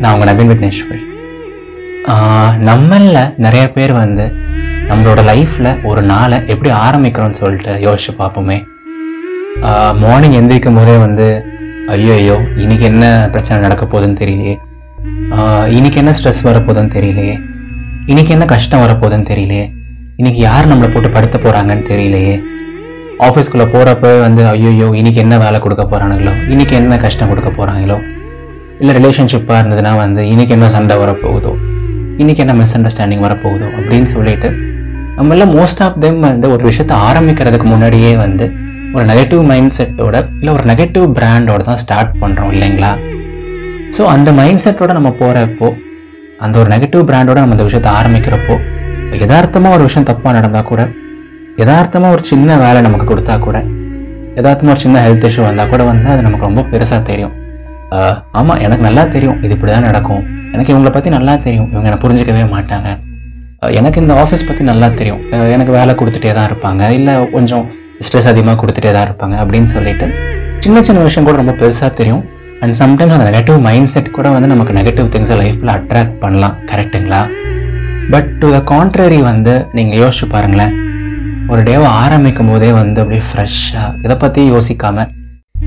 [0.00, 1.04] நான் உங்கள் நவீன் விக்னேஸ்வர்
[2.68, 4.24] நம்மளில் நிறைய பேர் வந்து
[4.88, 8.56] நம்மளோட லைஃப்பில் ஒரு நாளை எப்படி ஆரம்பிக்கிறோம்னு சொல்லிட்டு யோசிச்சு பார்ப்போமே.
[10.02, 11.26] மார்னிங் எந்திரிக்கும் போதே வந்து
[11.94, 13.04] ஐயோ ஐயோ இன்றைக்கி என்ன
[13.34, 14.56] பிரச்சனை நடக்க போகுதுன்னு தெரியலையே.
[15.76, 17.36] இன்றைக்கி இன்னைக்கு என்ன ஸ்ட்ரெஸ் வரப்போகுதுன்னு தெரியலையே.
[18.12, 19.66] இன்னைக்கு என்ன கஷ்டம் வரப்போகுதுன்னு தெரியலையே.
[20.20, 22.36] இன்றைக்கி யார் நம்மளை போட்டு படுத்த போகிறாங்கன்னு தெரியலையே.
[23.28, 27.98] ஆஃபீஸ்க்குள்ளே போகிறப்ப வந்து ஐயோ இன்னைக்கு என்ன வேலை கொடுக்க போகிறானுங்களோ இன்னைக்கு என்ன கஷ்டம் கொடுக்க போகிறாங்களோ
[28.80, 31.52] இல்லை ரிலேஷன்ஷிப்பாக இருந்ததுன்னா வந்து இன்னைக்கு என்ன சண்டை வரப்போகுதோ
[32.18, 34.48] இன்னைக்கு என்ன மிஸ் அண்டர்ஸ்டாண்டிங் வரப்போகுதோ அப்படின்னு சொல்லிட்டு
[35.16, 38.52] நம்ம மோஸ்ட் ஆஃப் தெம் வந்து ஒரு விஷயத்த ஆரம்பிக்கிறதுக்கு முன்னாடியே வந்து
[38.94, 42.96] ஒரு நெகட்டிவ் மைண்ட் செட்டோட இல்லை ஒரு நெகட்டிவ் பிராண்டோட தான் ஸ்டார்ட் பண்ணுறோம் இல்லைங்களா?
[43.96, 45.76] ஸோ அந்த மைண்ட் செட்டோட நம்ம போகிறப்போ
[46.40, 48.60] அந்த ஒரு நெகட்டிவ் பிராண்டோட நம்ம அந்த விஷயத்தை ஆரம்பிக்கிறப்போ
[49.18, 50.88] யதார்த்தமாக ஒரு விஷயம் தப்பாக நடந்தால் கூட
[51.56, 53.64] யதார்த்தமாக ஒரு சின்ன வேலை நமக்கு கொடுத்தா கூட
[54.34, 57.45] யதார்த்தமாக ஒரு சின்ன ஹெல்த் இஷ்யூ வந்தால் கூட வந்து அது நமக்கு ரொம்ப பெருசாக தெரியும்.
[58.38, 59.38] ஆமாம் எனக்கு நல்லா தெரியும்.
[59.44, 60.22] இது இப்படி தான் நடக்கும்.
[60.54, 61.68] எனக்கு இவங்கள பற்றி நல்லா தெரியும்.
[61.72, 62.88] இவங்க என்னை புரிஞ்சிக்கவே மாட்டாங்க.
[63.78, 65.20] எனக்கு இந்த ஆஃபீஸ் பற்றி நல்லா தெரியும்.
[65.56, 66.82] எனக்கு வேலை கொடுத்துட்டே தான் இருப்பாங்க.
[66.98, 67.64] இல்லை கொஞ்சம்
[68.06, 70.06] ஸ்ட்ரெஸ் அதிகமாக கொடுத்துட்டே தான் இருப்பாங்க அப்படின்னு சொல்லிட்டு
[70.64, 72.22] சின்ன சின்ன விஷயம் கூட ரொம்ப பெருசாக தெரியும்.
[72.62, 76.56] அண்ட் சம்டைம்ஸ் அந்த நெகட்டிவ் மைண்ட் செட் கூட வந்து நமக்கு நெகட்டிவ் திங்ஸை லைஃப்பில் அட்ராக்ட் பண்ணலாம்.
[76.70, 77.22] கரெக்ட்டுங்களா
[78.12, 80.74] பட் டு த கான்ட்ரரி வந்து நீங்கள் யோசிச்சு பாருங்களேன்.
[81.52, 85.10] ஒரு டேவை ஆரம்பிக்கும் போதே வந்து அப்படியே ஃப்ரெஷ்ஷாக இதை பற்றி யோசிக்காமல்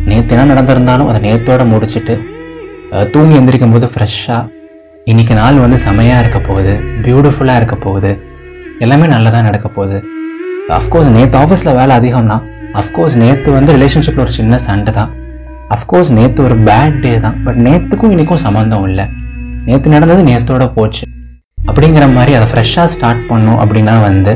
[0.10, 2.16] நேற்று என்ன நடந்திருந்தாலும் அதை நேற்றோட முடிச்சுட்டு
[3.14, 4.44] தூங்கி எந்திரிக்கும் போது ஃப்ரெஷ்ஷாக
[5.12, 6.74] இன்னைக்கு நாள் வந்து செமையாக இருக்க போகுது
[7.06, 8.12] பியூட்டிஃபுல்லாக இருக்க போகுது
[8.84, 9.98] எல்லாமே நல்லதாக நடக்க போகுது.
[10.78, 12.44] அஃப்கோர்ஸ் நேற்று ஆஃபீஸில் வேலை அதிகம் தான்
[12.82, 15.12] அஃப்கோர்ஸ் நேற்று வந்து ரிலேஷன்ஷிப்பில் ஒரு சின்ன சண்டை தான்.
[15.76, 19.06] அஃப்கோர்ஸ் நேற்று ஒரு பேட் டே தான் பட் நேற்றுக்கும் இன்னைக்கும் சம்மந்தம் இல்லை.
[19.68, 21.04] நேற்று நடந்தது நேற்றோட போச்சு.
[21.70, 24.34] அப்படிங்கிற மாதிரி அதை ஃப்ரெஷ்ஷாக ஸ்டார்ட் பண்ணும் அப்படின்னா வந்து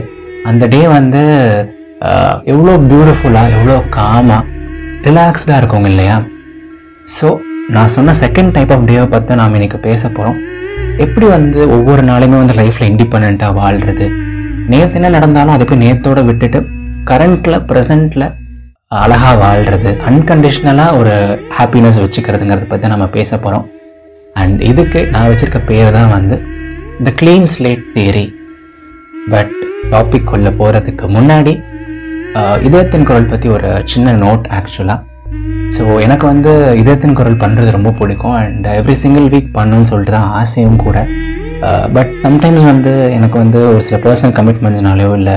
[0.50, 1.22] அந்த டே வந்து
[2.54, 4.42] எவ்வளோ பியூட்டிஃபுல்லாக எவ்வளோ காமாக
[5.04, 6.18] ரிலாக்ஸ்டாக இருக்குங்க இல்லையா?
[7.08, 7.28] ஸோ
[7.70, 10.40] நான் சொன்ன செகண்ட் டைப் ஆஃப் டேவை பற்றி நாம் இன்னைக்கு பேச போகிறோம்
[10.98, 14.06] எப்படி வந்து ஒவ்வொரு நாளுமே வந்து லைஃப்பில் இண்டிபெண்ட்டாக வாழ்கிறது
[14.68, 16.60] நேற்று என்ன நடந்தாலும் அதை போய் நேத்தோட விட்டுட்டு
[17.04, 18.28] கரண்ட்டில் ப்ரெசண்ட்டில்
[18.96, 21.14] அழகாக வாழ்கிறது அன்கண்டிஷ்னலாக ஒரு
[21.58, 23.66] ஹாப்பினஸ் வச்சுக்கிறதுங்கிறத பற்றி நம்ம பேச போகிறோம்
[24.36, 26.36] அண்ட் இதுக்கு நான் வச்சுருக்க பேர் தான் வந்து
[27.04, 28.26] the clean slate theory
[29.30, 29.56] but
[29.92, 31.54] topic உள்ள போகிறதுக்கு முன்னாடி
[32.68, 35.00] இதயத்தின் குரல் பற்றி ஒரு சின்ன நோட் ஆக்சுவலாக
[35.76, 36.52] ஸோ எனக்கு வந்து
[36.82, 40.98] இதயத்தின் குரல் பண்ணுறது ரொம்ப பிடிக்கும் அண்ட் எவ்ரி சிங்கிள் வீக் பண்ணணும்னு சொல்லிட்டு தான் ஆசையும் கூட.
[41.96, 45.36] பட் சம்டைம்ஸ் வந்து எனக்கு வந்து ஒரு சில பர்சனல் கமிட்மெண்ட்ஸ்னாலேயோ இல்லை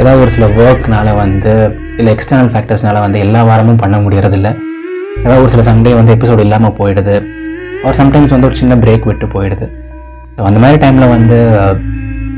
[0.00, 1.52] ஏதாவது ஒரு சில ஒர்க்னால வந்து
[1.98, 4.48] இல்லை எக்ஸ்டர்னல் ஃபேக்டர்ஸ்னால வந்து எல்லா வாரமும் பண்ண முடியறதில்ல.
[5.24, 7.16] ஏதாவது ஒரு சில சண்டே வந்து எபிசோடு இல்லாமல் போயிடுது.
[7.86, 9.68] ஒரு சம்டைம்ஸ் வந்து ஒரு சின்ன பிரேக் விட்டு போயிடுது.
[10.36, 11.38] ஸோ அந்த மாதிரி டைமில் வந்து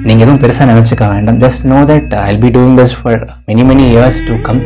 [0.06, 1.36] நீங்கள் எதுவும் பெருசாக நினச்சிக்க வேண்டாம்.
[1.42, 4.60] Just know that I be doing this for many many years to come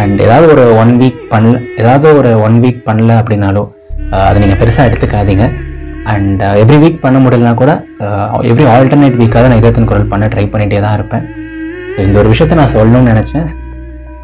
[0.00, 3.64] and ஏதாவது ஒரு ஒன் வீக் பண்ணல ஏதாவது ஒரு ஒன் வீக் பண்ணல அப்படின்னாலோ
[4.26, 5.46] அதை நீங்கள் பெருசாக எடுத்துக்காதீங்க.
[6.12, 7.72] அண்ட் எவ்ரி வீக் பண்ண முடியலனா கூட
[8.50, 11.24] எவ்ரி ஆல்டர்னேட் வீக்காக நான் இதயத்தின் குரல் பண்ண ட்ரை பண்ணிகிட்டே தான் இருப்பேன்.
[12.04, 13.48] இந்த ஒரு விஷயத்த நான் சொல்லணும்னு நினச்சேன்.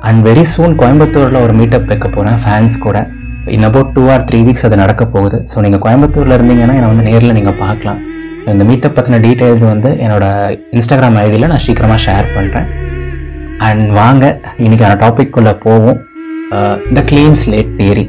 [0.08, 2.96] அண்ட் வெரி சூன் கோயம்புத்தூரில் ஒரு மீட்டப் வைக்க போகிறேன் ஃபேன்ஸ் கூட.
[3.56, 5.40] In about two or three weeks அது நடக்க போகுது.
[5.52, 8.00] ஸோ நீங்கள் கோயம்புத்தூரில் இருந்தீங்கன்னா என்னை வந்து நேரில் நீங்கள் பார்க்கலாம்.
[8.50, 10.24] இந்த மீட்டப் பற்றின டீட்டெயில்ஸ் வந்து என்னோட
[10.76, 12.68] இன்ஸ்டாகிராம் ஐடியில் நான் சீக்கிரமாக ஷேர் பண்ணுறேன்
[13.68, 14.24] அண்ட் வாங்க
[14.64, 15.98] இன்னைக்கான டாபிக்குள்ளே போவோம்.
[16.88, 18.04] இந்த க்ளீன் ஸ்லேட் தியரி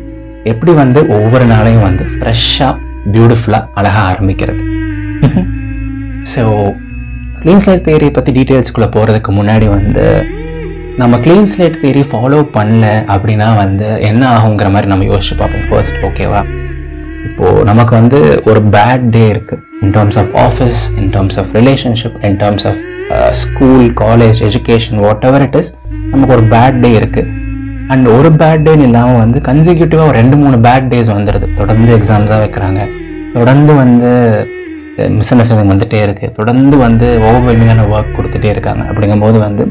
[0.52, 2.74] எப்படி வந்து ஒவ்வொரு நாளையும் வந்து ஃப்ரெஷ்ஷாக
[3.14, 4.62] பியூட்டிஃபுல்லாக அழகாக ஆரம்பிக்கிறது?
[6.34, 6.44] ஸோ
[7.42, 10.06] க்ளீன் ஸ்லேட் தியரி பற்றி டீட்டெயில்ஸ்குள்ளே போகிறதுக்கு முன்னாடி வந்து
[11.02, 15.66] நம்ம க்ளீன் ஸ்லேட் தியரி ஃபாலோ பண்ணல அப்படின்னா வந்து என்ன ஆகுங்கிற மாதிரி நம்ம யோசிச்சு பார்ப்போம்.
[15.70, 16.42] ஃபர்ஸ்ட் ஓகேவா
[17.28, 18.20] இப்போது நமக்கு வந்து
[18.52, 22.82] ஒரு பேட் டே இருக்குது in terms of office in terms of relationship in terms of
[23.44, 25.72] school college education whatever it is
[26.12, 27.30] நமக்கு ஒரு பேட் டே இருக்குது
[27.94, 32.40] அண்ட் ஒரு பேட் டேன்னு இல்லாமல் வந்து கன்சிக்யூட்டிவாக ஒரு ரெண்டு மூணு பேட் டேஸ் வந்துடுது தொடர்ந்து எக்ஸாம்ஸாக
[32.44, 32.82] வைக்கிறாங்க.
[33.38, 34.10] தொடர்ந்து வந்து
[35.02, 38.84] uh, மிஸ் அண்டர்ஸ்டாண்டிங் வந்துகிட்டே இருக்குது தொடர்ந்து வந்து ஓவர்வெல்மிங்கான ஒர்க் கொடுத்துட்டே இருக்காங்க.
[38.92, 39.64] அப்படிங்கும்போது வந்து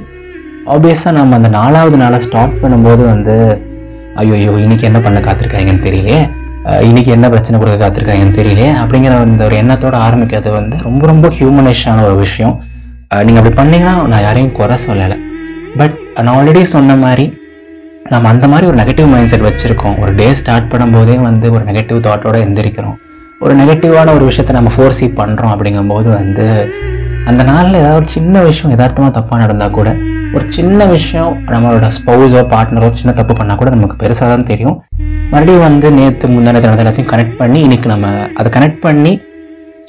[0.74, 3.36] ஆப்வியஸாக நம்ம அந்த நாலாவது நாளை ஸ்டார்ட் பண்ணும்போது வந்து
[4.22, 6.20] ஐயோ ஐயோ இன்னைக்கு என்ன பண்ண காத்திருக்காங்கன்னு தெரியலையே.
[6.62, 8.68] இன்றைக்கி இன்னைக்கு என்ன பிரச்சனை கொடுக்க காத்திருக்காங்கன்னு தெரியலையே.
[8.80, 12.54] அப்படிங்கிற அந்த ஒரு எண்ணத்தோட ஆரம்பிக்கிறது வந்து ரொம்ப ரொம்ப ஹியூமனிஷான ஒரு விஷயம்.
[13.26, 15.16] நீங்கள் அப்படி பண்ணீங்கன்னா நான் யாரையும் குறை சொல்லலை.
[15.80, 15.96] பட்
[16.26, 17.24] நான் ஆல்ரெடி சொன்ன மாதிரி
[18.12, 19.96] நம்ம அந்த மாதிரி ஒரு நெகட்டிவ் மைண்ட் செட் வச்சுருக்கோம்.
[20.02, 22.96] ஒரு டே ஸ்டார்ட் பண்ணும்போதே வந்து ஒரு நெகட்டிவ் தாட்டோடு எந்திரிக்கிறோம்.
[23.44, 26.46] ஒரு நெகட்டிவான ஒரு விஷயத்த நம்ம ஃபோர்ஸி பண்ணுறோம் அப்படிங்கும்போது வந்து
[27.30, 29.90] அந்த நாளில் ஏதாவது ஒரு சின்ன விஷயம் எதார்த்தமாக தப்பாக நடந்தால் கூட
[30.36, 34.76] ஒரு சின்ன விஷயம் நம்மளோட ஸ்பௌஸோ பார்ட்னரோ சின்ன தப்பு பண்ணால் கூட நமக்கு பெருசாக தான் தெரியும்.
[35.32, 38.08] மறுபடியும் வந்து நேற்று முந்தானத்தை நடந்த எல்லாத்தையும் கனெக்ட் பண்ணி இன்னைக்கு நம்ம
[38.40, 39.12] அதை கனெக்ட் பண்ணி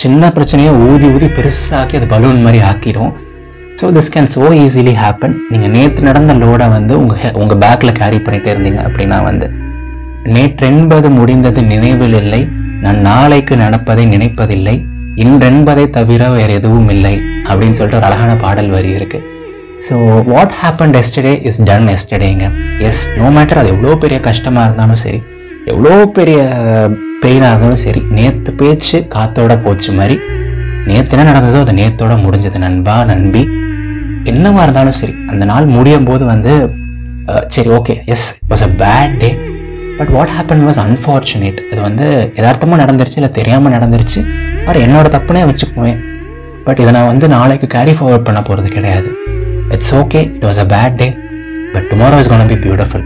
[0.04, 3.12] சின்ன பிரச்சனையை ஊதி ஊதி பெருசாக்கி அது பலூன் மாதிரி ஆக்கிடும்
[3.80, 8.20] so this can so easily happen நீங்கள் நேற்று நடந்த லோடை வந்து உங்கள் உங்கள் பேக்கில் கேரி
[8.26, 9.48] பண்ணிகிட்டே இருந்தீங்க அப்படின்னா வந்து
[10.34, 12.40] நேற்றென்பது முடிந்தது நினைவில் இல்லை.
[12.84, 14.76] நான் நாளைக்கு நடப்பதை நினைப்பதில்லை.
[15.24, 17.14] இன்றென்பதை தவிர வேறு எதுவும் இல்லை.
[17.50, 19.20] அப்படின்னு சொல்லிட்டு ஒரு அழகான பாடல் வரி இருக்கு.
[19.84, 19.96] So
[20.32, 22.46] what happen yesterday is done எஸ்டர்டேங்க
[22.88, 25.20] yes no matter அது எவ்வளோ பெரிய கஷ்டமாக இருந்தாலும் சரி
[25.72, 26.40] எவ்வளோ பெரிய
[27.24, 30.16] பெயினாக இருந்தாலும் சரி நேற்று பேச்சு காத்தோட போச்சு மாதிரி
[30.90, 32.58] நேற்று என்ன நடந்ததோ அது நேத்தோட முடிஞ்சது.
[32.66, 33.44] நண்பா நண்பி
[34.32, 36.54] என்னவா இருந்தாலும் சரி அந்த நாள் முடியும் போது வந்து
[37.56, 39.30] சரி okay yes was a bad day
[40.00, 42.08] but what happen was unfortunate அது வந்து
[42.40, 44.20] எதார்த்தமாக நடந்துருச்சு இல்லை தெரியாமல் நடந்துருச்சு
[44.66, 46.00] அவர் என்னோட தப்புனே வச்சுக்குவேன்.
[46.68, 49.10] பட் இதை நான் வந்து நாளைக்கு கேரி ஃபார்வர்ட் பண்ண போகிறது கிடையாது.
[49.76, 51.08] It's okay it was a bad day
[51.74, 53.06] but tomorrow is gonna be beautiful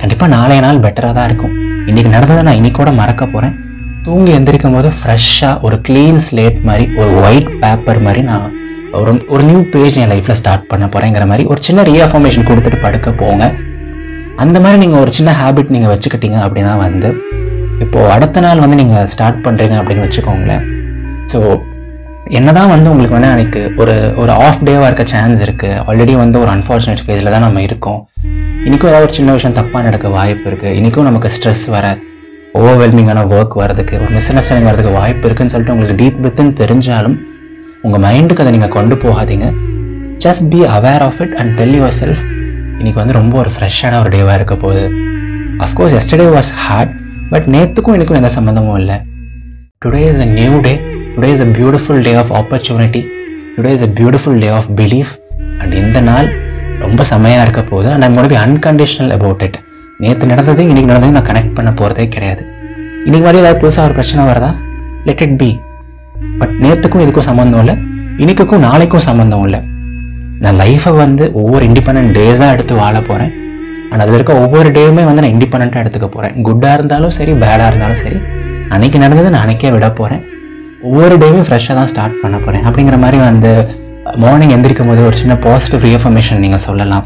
[0.00, 1.52] கண்டிப்பாக நாளைய நாள் பெட்டராக தான் இருக்கும்.
[1.90, 3.54] இன்றைக்கி நடந்ததை நான் இன்றைக்கூட மறக்க போகிறேன்
[4.06, 8.48] தூங்கி எந்திரிக்கும் போது ஃப்ரெஷ்ஷாக ஒரு க்ளீன் ஸ்லேட் மாதிரி ஒரு ஒயிட் பேப்பர் மாதிரி நான்
[9.00, 13.10] ஒரு ஒரு நியூ பேஜ் என் லைஃப்பில் ஸ்டார்ட் பண்ண போகிறேங்கிற மாதிரி ஒரு சின்ன ரீஅஃபர்மேஷன் கொடுத்துட்டு படுக்க
[13.22, 13.44] போங்க.
[14.44, 17.10] அந்த மாதிரி நீங்கள் ஒரு சின்ன ஹேபிட் நீங்கள் வச்சுக்கிட்டீங்க அப்படின்னா வந்து
[17.84, 20.64] இப்போது அடுத்த நாள் வந்து நீங்கள் ஸ்டார்ட் பண்ணுறீங்க அப்படின்னு வச்சுக்கோங்களேன்.
[21.32, 21.38] ஸோ
[22.38, 26.50] என்னதான் வந்து உங்களுக்கு வேணால் எனக்கு ஒரு ஒரு ஆஃப் டேவாக இருக்க சான்ஸ் இருக்குது ஆல்ரெடி வந்து ஒரு
[26.54, 27.98] அன்ஃபார்ச்சுனேட் ஃபேஸில் தான் நம்ம இருக்கோம்.
[28.66, 31.86] இன்றைக்கும் ஏதாவது ஒரு சின்ன விஷயம் தப்பாக நடக்க வாய்ப்பு இருக்குது இன்றைக்கும் நமக்கு ஸ்ட்ரெஸ் வர
[32.60, 37.16] ஓவர்வெல்மிங்கான ஒர்க் வரதுக்கு ஒரு மிஸ் அண்டர்ஸ்டாண்டிங் வரதுக்கு வாய்ப்பு இருக்குன்னு சொல்லிட்டு உங்களுக்கு டீப் வித்துன்னு தெரிஞ்சாலும்
[37.86, 39.48] உங்கள் மைண்டுக்கு அதை நீங்கள் கொண்டு போகாதீங்க.
[40.26, 42.22] Just be aware of it and tell yourself
[42.78, 44.84] இன்னைக்கு வந்து ரொம்ப ஒரு ஃப்ரெஷ்ஷான ஒரு டேவாக இருக்க போகுது.
[45.66, 46.94] Of course yesterday was hard
[47.34, 48.98] but நேற்றுக்கும் எனக்கும் எந்த சம்மந்தமும் இல்லை.
[49.84, 50.74] Today is a new day
[51.16, 53.02] today is a beautiful day of opportunity
[53.56, 55.12] today is a beautiful day of belief
[55.58, 56.28] and இந்த நாள்
[56.78, 59.58] ரொம்ப செம்மையாக இருக்க போது and I'm be unconditional about it
[59.98, 62.42] நேற்று நடந்ததும் இன்னைக்கு நடந்தது நான் கனெக்ட் பண்ண போகிறதே கிடையாது.
[63.06, 64.50] இன்றைக்கி மாதிரி ஏதாவது புதுசாக ஒரு பிரச்சனை வருதா?
[65.04, 65.60] லெட் இட் பி
[66.38, 67.76] பட் நேற்றுக்கும் இதுக்கும் சம்மந்தம் இல்லை.
[68.18, 69.60] இன்னைக்குக்கும் நாளைக்கும் சம்மந்தம் இல்லை.
[70.40, 73.32] நான் லைஃப்பை வந்து ஒவ்வொரு இண்டிபெண்ட் டேஸாக எடுத்து வாழ போகிறேன்
[73.90, 77.96] அண்ட் அதில் இருக்க ஒவ்வொரு டேயுமே வந்து நான் இண்டிபெண்ட்டாக எடுத்துக்க போகிறேன் குட்டாக இருந்தாலும் சரி பேடாக இருந்தாலும்
[77.96, 78.18] சரி
[78.68, 80.22] அன்றைக்கி நடந்தது நான் அன்னைக்கே விட போகிறேன்
[80.90, 83.50] ஒவ்வொரு டேவும் ஃப்ரெஷ்ஷாக தான் ஸ்டார்ட் பண்ண போகிறேன் அப்படிங்கிற மாதிரி வந்து
[84.22, 87.04] மார்னிங் எந்திரிக்கும் போது ஒரு சின்ன பாசிட்டிவ் ரீஃபர்மேஷன் நீங்கள் சொல்லலாம்.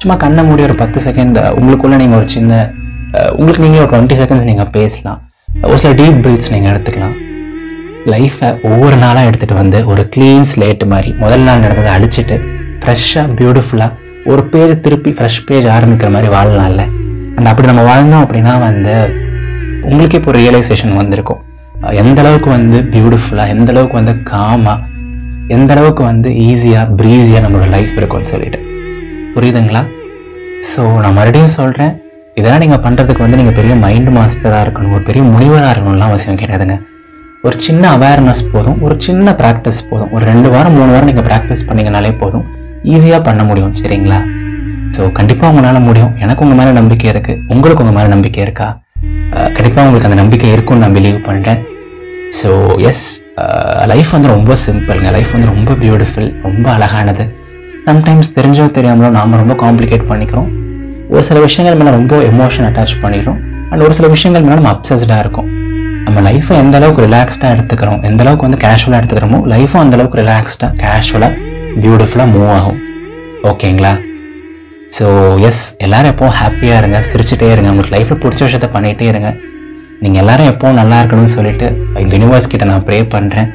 [0.00, 2.52] சும்மா கண்ணை மூடி ஒரு பத்து செகண்ட் உங்களுக்குள்ளே நீங்கள் ஒரு சின்ன
[3.38, 5.20] உங்களுக்கு நீங்களே ஒரு டுவெண்ட்டி செகண்ட்ஸ் நீங்கள் பேசலாம்.
[5.68, 7.14] ஒரு சில டீப் பிரீத்ஸ் நீங்கள் எடுத்துக்கலாம்.
[8.14, 12.36] லைஃப்பை ஒவ்வொரு நாளாக எடுத்துகிட்டு வந்து ஒரு க்ளீன் ஸ்லேட் மாதிரி முதல் நாள் நடந்ததை அடிச்சுட்டு
[12.82, 16.84] ஃப்ரெஷ்ஷாக பியூட்டிஃபுல்லாக ஒரு பேஜ் திருப்பி ஃப்ரெஷ் பேஜ் ஆரம்பிக்கிற மாதிரி வாழலாம்ல
[17.36, 18.94] அண்ட் அப்படி நம்ம வாழ்ந்தோம் அப்படின்னா வந்து
[19.88, 21.42] உங்களுக்கே இப்போ ரியலைசேஷன் வந்திருக்கும்.
[22.02, 24.94] எந்த அளவுக்கு வந்து பியூட்டிஃபுல்லாக எந்த அளவுக்கு வந்து காமாக
[25.56, 28.58] எந்த அளவுக்கு வந்து ஈஸியாக ப்ரீஸியாக நம்மளோட லைஃப் இருக்கும்னு சொல்லிட்டு.
[29.34, 29.82] புரியுதுங்களா?
[30.70, 31.92] ஸோ நான் மறுபடியும் சொல்கிறேன்
[32.34, 36.76] இதெல்லாம் நீங்கள் பண்ணுறதுக்கு வந்து நீங்கள் பெரிய மைண்ட் மாஸ்டராக இருக்கணும் ஒரு பெரிய முனிவராக இருக்கணும்லாம் அவசியம் கிடையாதுங்க.
[37.42, 41.66] ஒரு சின்ன அவேர்னஸ் போதும் ஒரு சின்ன ப்ராக்டிஸ் போதும் ஒரு ரெண்டு வாரம் மூணு வாரம் நீங்கள் ப்ராக்டிஸ்
[41.68, 42.44] பண்ணிங்கனாலே போதும்
[42.84, 44.20] ஈஸியாக பண்ண முடியும் சரிங்களா?
[44.96, 46.12] ஸோ கண்டிப்பாக உங்களால் முடியும்.
[46.16, 48.68] எனக்கு உங்கள் மேலே நம்பிக்கை இருக்குது உங்களுக்கு உங்கள் மேலே நம்பிக்கை இருக்கா?
[49.56, 51.60] கண்டிப்பாக உங்களுக்கு அந்த நம்பிக்கை இருக்கும்னு நான் பிலீவ் பண்ணுறேன்
[52.38, 52.50] ஸோ
[52.90, 53.06] எஸ்
[53.92, 57.24] லைஃப் வந்து ரொம்ப சிம்பிள்ங்க லைஃப் வந்து ரொம்ப பியூட்டிஃபுல் ரொம்ப அழகானது.
[57.88, 60.48] சம்டைம்ஸ் தெரிஞ்சோ தெரியாமலோ நாம் ரொம்ப காம்ப்ளிகேட் பண்ணிக்கிறோம்.
[61.14, 63.38] ஒரு சில விஷயங்கள் மேலே ரொம்ப எமோஷன் அட்டாச் பண்ணிடுறோம்
[63.70, 65.48] அண்ட் ஒரு சில விஷயங்கள் மேலே நம்ம அப்சஸ்டாக இருக்கும்.
[66.06, 70.70] நம்ம லைஃப்பை எந்த அளவுக்கு ரிலாக்ஸ்டாக எடுத்துக்கிறோம் எந்த அளவுக்கு வந்து கேஷுவலாக எடுத்துக்கிறோமோ லைஃப்பும் அந்த அளவுக்கு ரிலாக்ஸ்டாக
[70.82, 71.32] கேஷுவலாக
[71.84, 72.78] பியூட்டிஃபுல்லாக மூவ் ஆகும்.
[73.50, 73.92] ஓகேங்களா
[74.96, 75.06] ஸோ
[75.48, 77.70] எஸ் எல்லோரும் எப்போவும் ஹாப்பியாக இருங்க சிரிச்சுட்டே இருங்க.
[77.72, 79.30] உங்களுக்கு லைஃப்பில் பிடிச்ச விஷயத்த பண்ணிகிட்டே இருங்க.
[80.02, 81.66] நீங்கள் எல்லோரும் எப்போவும் நல்லா இருக்கணும்னு சொல்லிட்டு
[82.02, 83.48] இந்த யூனிவர்ஸ் கிட்ட நான் ப்ரே பண்ணுறேன்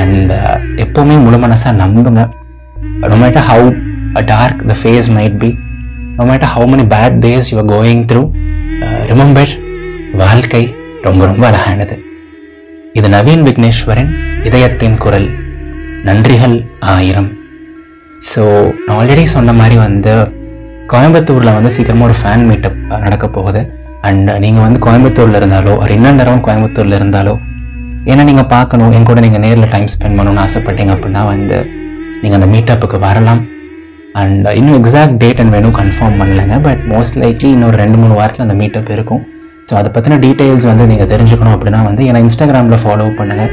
[0.00, 2.22] அண்ட் uh, எப்போவுமே முழு மனசாக நம்புங்க.
[3.10, 3.68] No matter how
[4.18, 5.50] a dark the phase might be
[6.18, 8.22] no matter how many bad days you're going through
[9.10, 9.52] remember
[10.22, 10.64] வாழ்க்கை
[11.06, 11.96] ரொம்ப ரொம்ப அழகானது.
[12.98, 14.10] இது நவீன் விக்னேஸ்வரன்
[14.48, 15.28] இதயத்தின் குரல்.
[16.08, 16.56] நன்றிகள்
[16.96, 17.30] ஆயிரம்.
[18.30, 18.42] ஸோ
[18.84, 20.14] நான் ஆல்ரெடி சொன்ன மாதிரி வந்து
[20.92, 23.60] கோயம்புத்தூரில் வந்து சீக்கிரமாக ஒரு ஃபேன் மீட்டப் நடக்க போகுது.
[24.08, 27.34] அண்ட் uh, நீங்கள் வந்து கோயம்புத்தூரில் இருந்தாலோ ஒரு இன்னொன்று அரௌண்ட் கோயம்புத்தூரில் இருந்தாலோ
[28.10, 31.58] ஏன்னா நீங்கள் பார்க்கணும் என் கூட நீங்கள் நேரில் டைம் ஸ்பெண்ட் பண்ணணும்னு ஆசைப்பட்டீங்க அப்படின்னா வந்து
[32.22, 33.42] நீங்கள் அந்த மீட்டப்புக்கு வரலாம்.
[34.22, 38.16] அண்ட் uh, இன்னும் எக்ஸாக்ட் டேட் அண்ட் வேணும் கன்ஃபார்ம் பண்ணலைங்க பட் மோஸ்ட் லைக்லி இன்னொரு ரெண்டு மூணு
[38.20, 39.22] வாரத்தில் அந்த மீட்டப் இருக்கும்.
[39.70, 43.52] ஸோ அதை பற்றின டீட்டெயில்ஸ் வந்து நீங்கள் தெரிஞ்சுக்கணும் அப்படின்னா வந்து என்னை இன்ஸ்டாகிராமில் ஃபாலோ பண்ணுங்கள்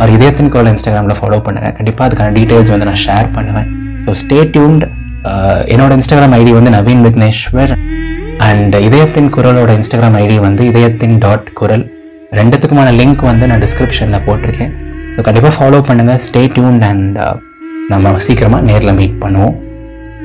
[0.00, 3.68] அவர் இதயத்தின் குரல் இன்ஸ்டாகிராமில் ஃபாலோ பண்ணுங்கள் கண்டிப்பாக அதுக்கான டீட்டெயில்ஸ் வந்து நான் ஷேர் பண்ணுவேன்.
[4.04, 4.84] ஸோ ஸ்டே டியூன்ட்
[5.30, 7.70] Uh, என்னோட இன்ஸ்டாகிராம் ஐடி வந்து நவீன் விக்னேஸ்வர்
[8.46, 11.84] அண்ட் இதயத்தின் குரலோட இன்ஸ்டாகிராம் ஐடி வந்து இதயத்தின் டாட் குரல்.
[12.38, 14.72] ரெண்டுத்துக்குமான லிங்க் வந்து நான் டிஸ்கிரிப்ஷனில் போட்டிருக்கேன்.
[15.14, 17.34] ஸோ கண்டிப்பாக ஃபாலோ பண்ணுங்கள் ஸ்டே டியூன்ட் அண்ட் uh,
[17.92, 19.56] நம்ம சீக்கிரமாக நேரில் மீட் பண்ணுவோம்.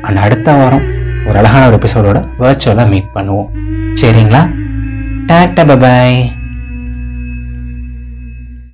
[0.07, 0.85] அண்ட் அடுத்த வாரம்
[1.27, 3.49] ஒரு அழகான ஒரு எபிசோடோட வர்ச்சுவலாக மீட் பண்ணுவோம்.
[4.03, 4.43] சரிங்களா?
[5.31, 6.19] Tata bye bye